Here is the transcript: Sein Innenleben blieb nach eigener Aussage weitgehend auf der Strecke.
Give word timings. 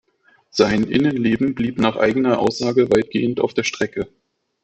Sein 0.49 0.81
Innenleben 0.85 1.53
blieb 1.53 1.77
nach 1.77 1.95
eigener 1.95 2.39
Aussage 2.39 2.89
weitgehend 2.89 3.39
auf 3.39 3.53
der 3.53 3.63
Strecke. 3.65 4.07